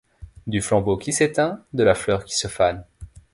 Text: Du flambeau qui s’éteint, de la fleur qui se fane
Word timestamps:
Du 0.47 0.63
flambeau 0.63 0.97
qui 0.97 1.13
s’éteint, 1.13 1.63
de 1.73 1.83
la 1.83 1.93
fleur 1.93 2.25
qui 2.25 2.33
se 2.35 2.47
fane 2.47 2.83